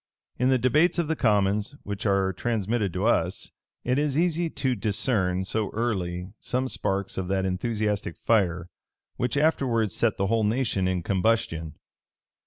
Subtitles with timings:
[0.39, 3.51] In the debates of the commons, which are transmitted to us,
[3.83, 8.67] it is easy to discern so early some sparks of that enthusiastic fire
[9.17, 11.75] which afterwards set the whole nation in combustion.